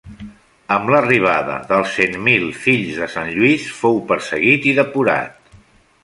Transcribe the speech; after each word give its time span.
Amb 0.75 0.87
l'arribada 0.93 1.57
dels 1.71 1.91
Cent 1.97 2.15
Mil 2.27 2.47
Fills 2.63 2.97
de 3.01 3.09
Sant 3.15 3.29
Lluís 3.35 3.67
fou 3.83 4.01
perseguit 4.13 4.65
i 4.71 4.73
depurat. 4.79 5.53